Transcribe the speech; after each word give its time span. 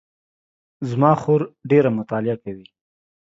زما 0.89 1.11
خور 1.21 1.41
ډېره 1.69 1.89
مطالعه 1.97 2.37
کوي 2.43 2.67